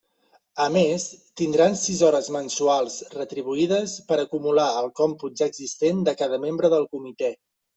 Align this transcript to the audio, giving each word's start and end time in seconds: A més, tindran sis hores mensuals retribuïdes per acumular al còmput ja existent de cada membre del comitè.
A 0.63 0.65
més, 0.75 1.03
tindran 1.41 1.77
sis 1.81 1.99
hores 2.07 2.29
mensuals 2.37 2.95
retribuïdes 3.17 3.95
per 4.09 4.19
acumular 4.25 4.67
al 4.81 4.91
còmput 5.03 5.39
ja 5.43 5.53
existent 5.55 6.05
de 6.09 6.19
cada 6.25 6.45
membre 6.49 6.77
del 6.77 6.91
comitè. 6.99 7.33